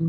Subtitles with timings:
[0.00, 0.08] Hello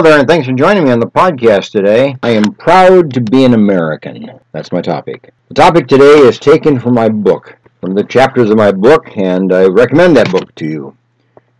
[0.00, 2.16] there, and thanks for joining me on the podcast today.
[2.22, 4.40] I am proud to be an American.
[4.52, 5.34] That's my topic.
[5.48, 9.52] The topic today is taken from my book, from the chapters of my book, and
[9.52, 10.96] I recommend that book to you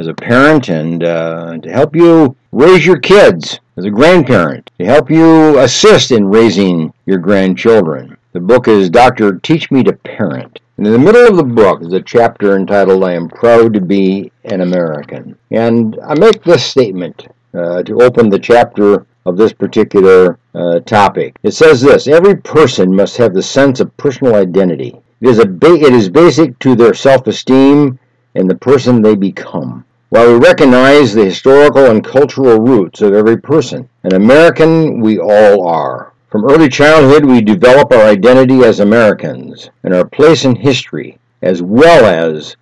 [0.00, 4.86] as a parent and uh, to help you raise your kids, as a grandparent, to
[4.86, 8.16] help you assist in raising your grandchildren.
[8.32, 9.38] The book is Dr.
[9.40, 10.58] Teach Me to Parent.
[10.78, 13.80] And in the middle of the book is a chapter entitled I Am Proud to
[13.82, 15.36] Be an American.
[15.50, 21.36] And I make this statement uh, to open the chapter of this particular uh, topic.
[21.42, 24.96] It says this Every person must have the sense of personal identity.
[25.20, 27.98] It is, ba- it is basic to their self esteem
[28.34, 29.84] and the person they become.
[30.10, 35.68] While we recognize the historical and cultural roots of every person, an American we all
[35.68, 36.12] are.
[36.30, 41.62] From early childhood, we develop our identity as Americans and our place in history, as
[41.62, 42.56] well as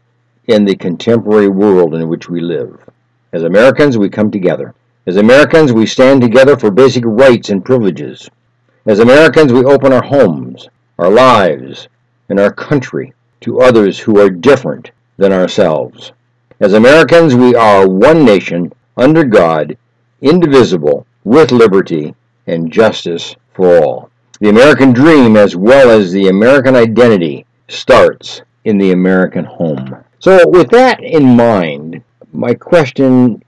[0.46, 2.78] in the contemporary world in which we live.
[3.32, 4.74] As Americans, we come together.
[5.06, 8.28] As Americans, we stand together for basic rights and privileges.
[8.84, 11.88] As Americans, we open our homes, our lives,
[12.28, 16.12] and our country to others who are different than ourselves.
[16.60, 19.78] As Americans, we are one nation under God,
[20.20, 22.16] indivisible, with liberty
[22.48, 24.10] and justice for all.
[24.40, 30.02] The American dream, as well as the American identity, starts in the American home.
[30.18, 33.40] So, with that in mind, my question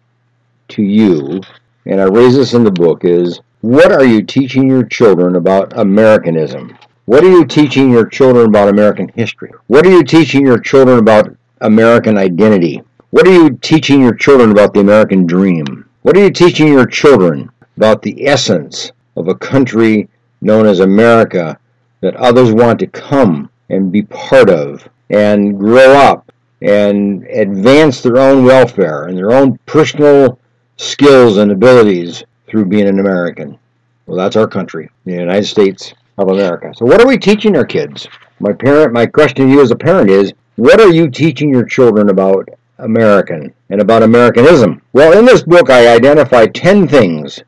[0.69, 1.41] to you,
[1.87, 5.77] and I raise this in the book, is what are you teaching your children about
[5.77, 6.79] Americanism?
[7.07, 9.51] What are you teaching your children about American history?
[9.67, 12.85] What are you teaching your children about American identity?
[13.11, 15.85] What are you teaching your children about the American dream?
[16.03, 20.09] What are you teaching your children about the essence of a country
[20.41, 21.59] known as America
[22.03, 26.31] that others want to come and be part of and grow up
[26.63, 30.39] and advance their own welfare and their own personal
[30.77, 33.59] skills and abilities through being an American.
[34.07, 36.73] Well, that's our country, the United States of America.
[36.77, 38.07] So, what are we teaching our kids?
[38.39, 41.65] My parent, my question to you as a parent is, what are you teaching your
[41.65, 42.49] children about
[42.81, 44.83] American and about Americanism?
[44.93, 47.43] Well, in this book, I identify 10 things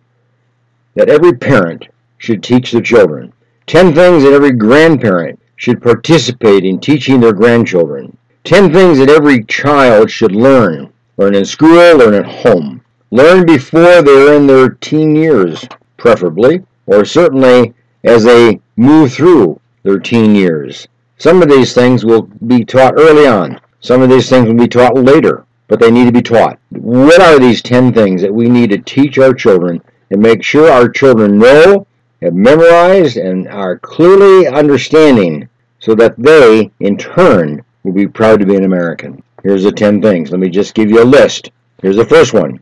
[0.94, 1.88] that every parent
[2.18, 3.32] should teach their children.
[3.66, 8.16] 10 things that every grandparent should participate in teaching their grandchildren.
[8.44, 10.92] 10 things that every child should learn.
[11.16, 12.82] Learn in school, learn at home.
[13.10, 15.64] Learn before they're in their teen years,
[15.96, 20.88] preferably, or certainly as they move through their teen years.
[21.18, 23.60] Some of these things will be taught early on.
[23.82, 26.56] Some of these things will be taught later, but they need to be taught.
[26.70, 29.82] What are these 10 things that we need to teach our children
[30.12, 31.88] and make sure our children know,
[32.22, 35.48] have memorized, and are clearly understanding
[35.80, 39.20] so that they, in turn, will be proud to be an American.
[39.42, 40.30] Here's the 10 things.
[40.30, 41.50] Let me just give you a list.
[41.80, 42.60] Here's the first one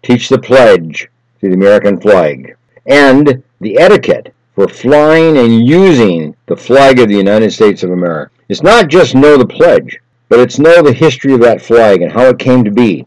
[0.00, 1.10] teach the pledge
[1.40, 2.56] to the American flag
[2.86, 8.32] and the etiquette for flying and using the flag of the United States of America.
[8.48, 10.00] It's not just know the pledge,
[10.32, 13.06] but it's know the history of that flag and how it came to be.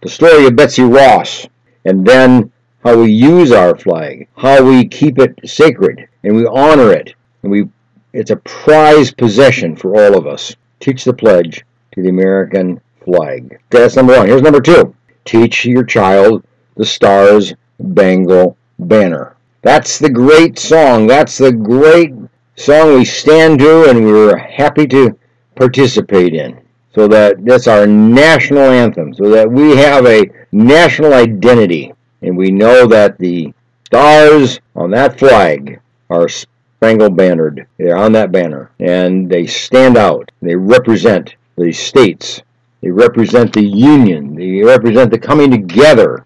[0.00, 1.46] The story of Betsy Ross,
[1.84, 2.50] and then
[2.82, 7.52] how we use our flag, how we keep it sacred, and we honor it, and
[7.52, 7.68] we
[8.14, 10.56] it's a prized possession for all of us.
[10.80, 13.60] Teach the pledge to the American flag.
[13.68, 14.26] That's number one.
[14.26, 14.94] Here's number two.
[15.26, 16.44] Teach your child
[16.76, 19.36] the Star Spangled Banner.
[19.60, 21.06] That's the great song.
[21.08, 22.14] That's the great
[22.56, 25.18] song we stand to and we're happy to
[25.58, 26.60] participate in.
[26.94, 29.12] So that that's our national anthem.
[29.12, 31.92] So that we have a national identity.
[32.22, 33.52] And we know that the
[33.86, 35.80] stars on that flag
[36.10, 37.66] are spangled bannered.
[37.76, 38.70] They're on that banner.
[38.80, 40.30] And they stand out.
[40.42, 42.42] They represent the states.
[42.80, 44.34] They represent the union.
[44.34, 46.24] They represent the coming together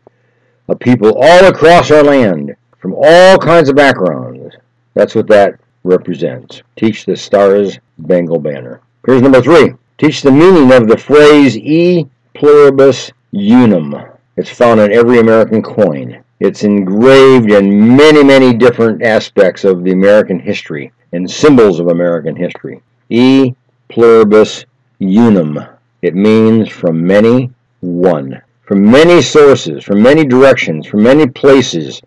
[0.69, 4.55] of people all across our land from all kinds of backgrounds.
[4.95, 6.63] That's what that represents.
[6.77, 8.81] Teach the Star Spangled Banner.
[9.05, 9.75] Here's number three.
[9.99, 12.07] Teach the meaning of the phrase e
[12.37, 13.97] pluribus unum.
[14.37, 16.23] It's found on every American coin.
[16.39, 22.37] It's engraved in many, many different aspects of the American history and symbols of American
[22.37, 22.81] history.
[23.11, 23.57] E
[23.89, 24.67] pluribus
[25.01, 25.59] unum.
[26.03, 27.51] It means from many,
[27.81, 28.41] one.
[28.63, 32.01] From many sources, from many directions, from many places,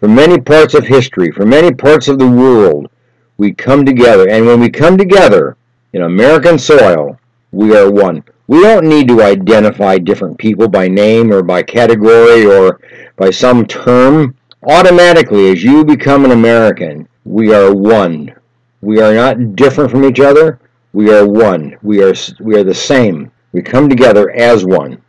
[0.00, 2.88] from many parts of history, from many parts of the world,
[3.36, 4.30] we come together.
[4.30, 5.57] And when we come together
[5.92, 7.18] in American soil,
[7.50, 8.22] we are one.
[8.46, 12.80] We don't need to identify different people by name or by category or
[13.16, 14.34] by some term.
[14.68, 18.34] Automatically, as you become an American, we are one.
[18.80, 20.60] We are not different from each other.
[20.92, 21.76] We are one.
[21.82, 23.30] We are, we are the same.
[23.52, 25.02] We come together as one.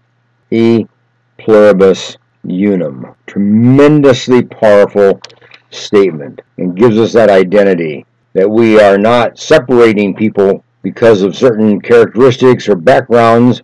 [0.51, 0.85] E
[1.37, 3.15] pluribus unum.
[3.27, 5.21] Tremendously powerful
[5.71, 11.81] statement and gives us that identity that we are not separating people because of certain
[11.81, 13.61] characteristics or backgrounds,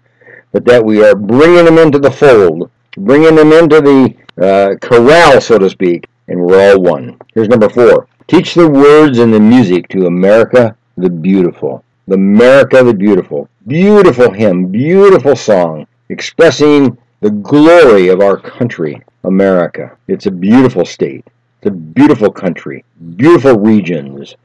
[0.51, 5.39] but that we are bringing them into the fold, bringing them into the uh, corral,
[5.39, 7.17] so to speak, and we're all one.
[7.33, 8.07] Here's number four.
[8.27, 11.83] Teach the words and the music to America the Beautiful.
[12.07, 13.49] The America the Beautiful.
[13.67, 19.97] Beautiful hymn, beautiful song, expressing the glory of our country, America.
[20.07, 21.25] It's a beautiful state.
[21.61, 22.85] It's a beautiful country,
[23.15, 24.35] beautiful regions,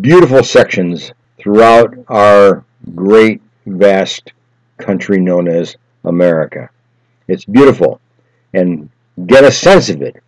[0.00, 2.64] beautiful sections throughout our
[2.94, 4.32] great, vast
[4.76, 6.70] country known as America.
[7.26, 8.00] It's beautiful.
[8.54, 8.90] And
[9.26, 10.22] get a sense of it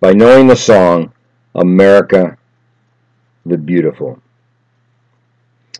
[0.00, 1.12] by knowing the song
[1.54, 2.36] America
[3.46, 4.20] the Beautiful.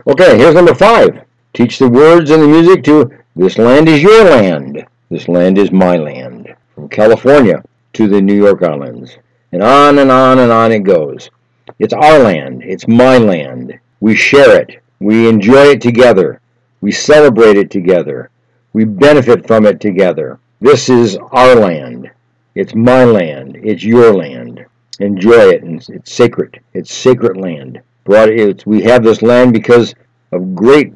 [0.06, 1.24] Okay, here's number five.
[1.52, 4.86] Teach the words and the music to This Land is Your Land.
[5.10, 6.54] This Land is My Land.
[6.74, 7.64] From California
[7.94, 9.18] to the New York Islands.
[9.52, 11.30] And on and on and on it goes.
[11.78, 12.62] It's our land.
[12.62, 13.78] It's my land.
[14.00, 14.82] We share it.
[15.00, 16.40] We enjoy it together.
[16.80, 18.30] We celebrate it together.
[18.72, 20.38] We benefit from it together.
[20.60, 22.10] This is our land.
[22.54, 23.58] It's my land.
[23.62, 24.64] It's your land.
[25.00, 25.62] Enjoy it.
[25.62, 26.60] And it's sacred.
[26.74, 27.80] It's sacred land.
[28.06, 29.94] We have this land because
[30.32, 30.94] of great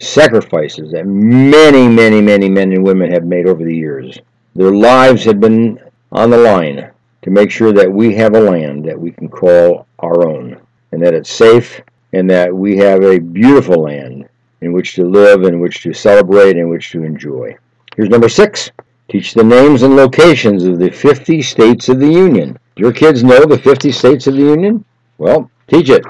[0.00, 4.18] sacrifices that many, many, many men and women have made over the years.
[4.54, 5.78] Their lives have been
[6.10, 6.90] on the line
[7.22, 10.60] to make sure that we have a land that we can call our own
[10.90, 11.80] and that it's safe
[12.12, 14.28] and that we have a beautiful land
[14.60, 17.56] in which to live, in which to celebrate, in which to enjoy.
[17.96, 18.70] Here's number six.
[19.08, 22.58] Teach the names and locations of the 50 states of the Union.
[22.76, 24.84] Do your kids know the 50 states of the Union?
[25.18, 26.04] Well, teach it.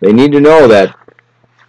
[0.00, 0.96] They need to know that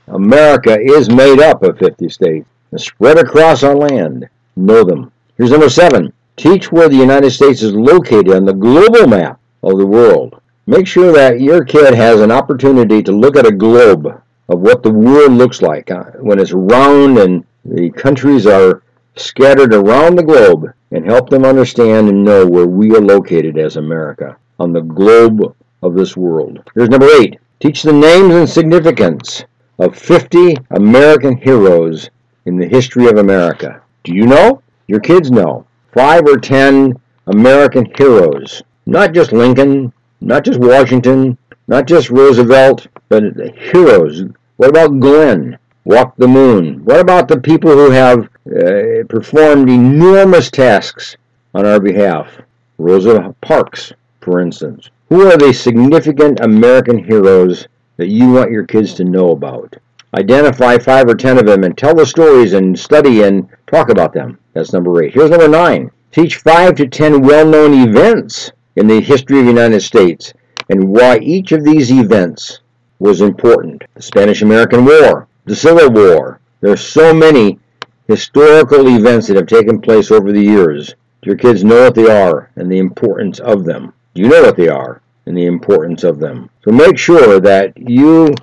[0.08, 4.28] America is made up of 50 states and spread across our land.
[4.56, 5.12] Know them.
[5.38, 6.12] Here's number seven.
[6.36, 10.42] Teach where the United States is located on the global map of the world.
[10.66, 14.08] Make sure that your kid has an opportunity to look at a globe
[14.48, 18.82] of what the world looks like uh, when it's round and the countries are
[19.18, 23.76] scattered around the globe and help them understand and know where we are located as
[23.76, 26.64] America on the globe of this world.
[26.76, 27.40] Here's number eight.
[27.60, 29.44] Teach the names and significance
[29.80, 32.10] of 50 American heroes
[32.46, 33.82] in the history of America.
[34.04, 34.62] Do you know?
[34.88, 35.66] Your kids know.
[35.94, 36.94] Five or ten
[37.28, 38.64] American heroes.
[38.86, 39.94] Not just Lincoln,
[40.26, 41.38] not just Washington,
[41.68, 43.24] not just Roosevelt, but
[43.56, 44.24] heroes.
[44.58, 45.58] What about Glenn?
[45.86, 46.84] Walk the moon.
[46.86, 51.18] What about the people who have uh, performed enormous tasks
[51.54, 52.42] on our behalf?
[52.78, 53.92] Rosa Parks,
[54.22, 54.90] for instance.
[55.10, 57.68] Who are the significant American heroes
[57.98, 59.76] that you want your kids to know about?
[60.16, 64.14] Identify five or ten of them and tell the stories and study and talk about
[64.14, 64.40] them.
[64.54, 65.14] That's number eight.
[65.14, 65.92] Here's number nine.
[66.12, 70.34] Teach five to ten well-known events in the history of the United States
[70.70, 72.60] and why each of these events
[73.00, 73.84] was important.
[73.96, 76.40] The Spanish-American War, the Civil War.
[76.62, 77.60] There are so many
[78.08, 80.96] historical events that have taken place over the years.
[81.22, 83.94] Do your kids know what they are and the importance of them?
[84.14, 86.50] You know what they are and the importance of them?
[86.64, 88.34] So make sure that you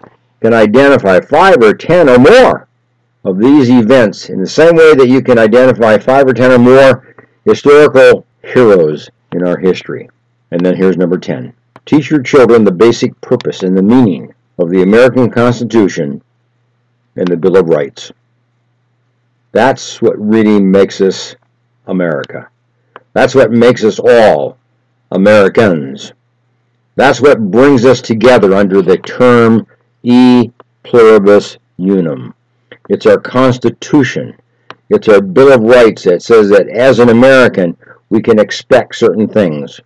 [0.41, 2.69] can identify five or ten or more
[3.25, 6.59] of these events in the same way that you can identify five or ten or
[6.59, 10.09] more historical heroes in our history.
[10.51, 11.53] And then here's number 10.
[11.87, 16.23] Teach your children the basic purpose and the meaning of the American Constitution
[17.17, 18.13] and the Bill of Rights.
[19.53, 21.35] That's what really makes us
[21.87, 22.49] America.
[23.13, 24.57] That's what makes us all
[25.11, 26.13] Americans.
[26.97, 29.67] That's what brings us together under the term
[30.03, 30.51] e
[30.83, 32.35] pluribus unum.
[32.89, 34.37] It's our Constitution.
[34.89, 37.77] It's our Bill of Rights that says that as an American,
[38.09, 39.81] we can expect certain things.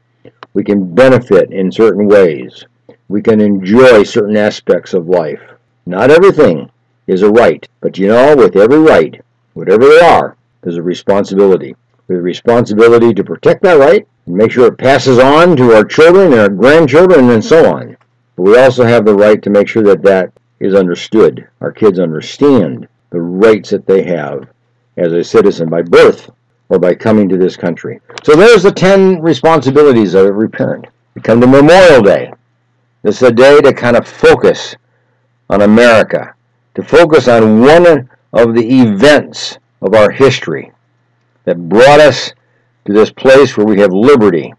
[0.55, 2.65] We can benefit in certain ways.
[3.09, 5.43] We can enjoy certain aspects of life.
[5.85, 6.71] Not everything
[7.09, 9.21] is a right, but you know, with every right,
[9.55, 11.75] whatever they are, there's a responsibility.
[12.07, 15.75] We have a responsibility to protect that right and make sure it passes on to
[15.75, 17.97] our children and our grandchildren and so on.
[18.37, 21.49] But we also have the right to make sure that that is understood.
[21.61, 24.49] Our kids understand the rights that they have
[24.97, 26.31] as a citizen by birth
[26.69, 28.01] or by coming to this country.
[28.23, 30.87] So there's the 10 responsibilities of every parent.
[31.15, 32.33] We come to Memorial Day.
[33.03, 34.77] This is a day to kind of focus
[35.51, 36.35] on America,
[36.75, 40.73] to focus on one of the events of our history
[41.45, 42.33] that brought us
[42.87, 44.53] to this place where we have liberty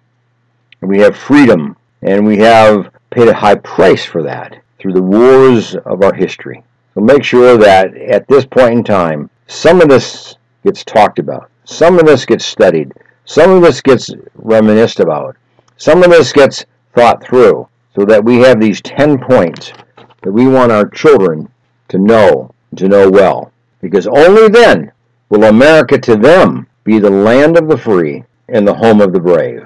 [0.82, 5.02] and we have freedom and we have paid a high price for that through the
[5.02, 6.64] wars of our history.
[6.94, 11.50] So make sure that at this point in time, some of this gets talked about,
[11.66, 12.94] some of this gets studied,
[13.26, 15.36] some of this gets reminisced about,
[15.78, 19.74] some of this gets thought through, so that we have these 10 points
[20.22, 21.50] that we want our children
[21.88, 23.52] to know, to know well.
[23.82, 24.92] Because only then
[25.30, 29.20] will America to them be the land of the free and the home of the
[29.20, 29.66] brave.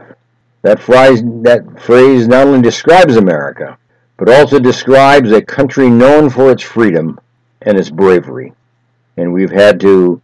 [0.61, 3.77] That phrase, that phrase not only describes America,
[4.17, 7.19] but also describes a country known for its freedom
[7.61, 8.53] and its bravery.
[9.17, 10.21] And we've had to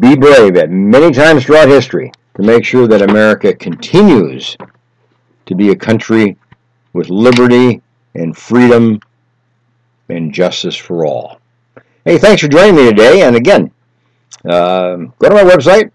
[0.00, 4.56] be brave at many times throughout history to make sure that America continues
[5.46, 6.36] to be a country
[6.92, 7.80] with liberty
[8.14, 9.00] and freedom
[10.08, 11.40] and justice for all.
[12.04, 13.22] Hey, thanks for joining me today.
[13.22, 13.70] And again,
[14.44, 15.90] uh, go to my website,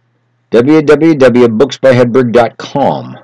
[0.51, 3.19] www.booksbyhedberg.com.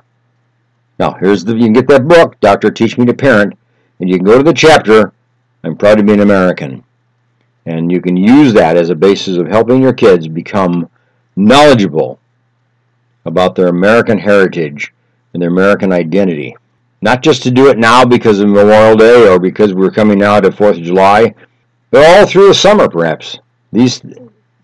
[0.98, 3.56] Now, here's the you can get that book, Doctor Teach Me to Parent,
[4.00, 5.12] and you can go to the chapter,
[5.62, 6.82] I'm proud to be an American.
[7.68, 10.88] And you can use that as a basis of helping your kids become
[11.36, 12.18] knowledgeable
[13.24, 14.92] about their American heritage
[15.32, 16.56] and their American identity.
[17.02, 20.40] Not just to do it now because of Memorial Day or because we're coming now
[20.40, 21.34] to 4th of July,
[21.90, 23.38] but all through the summer perhaps.
[23.72, 24.02] These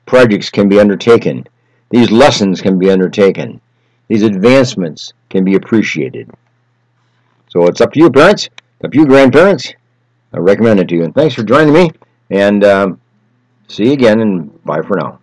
[0.06, 1.46] projects can be undertaken
[1.94, 3.60] these lessons can be undertaken.
[4.08, 6.28] These advancements can be appreciated.
[7.48, 8.50] So it's up to you, parents.
[8.82, 9.72] Up to you, grandparents.
[10.32, 11.04] I recommend it to you.
[11.04, 11.92] And thanks for joining me.
[12.34, 13.00] And um,
[13.68, 15.20] see you again, and bye for now.